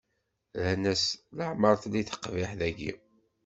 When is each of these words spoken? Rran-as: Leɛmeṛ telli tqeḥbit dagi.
Rran-as: 0.61 1.05
Leɛmeṛ 1.37 1.73
telli 1.81 2.01
tqeḥbit 2.03 2.51
dagi. 2.59 2.91